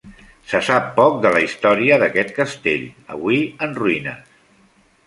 Se 0.51 0.61
sap 0.67 0.87
poc 0.95 1.19
de 1.25 1.33
la 1.35 1.43
història 1.49 2.01
d'aquest 2.05 2.35
castell, 2.41 2.89
avui 3.19 3.47
en 3.69 3.79
ruïnes. 3.83 4.39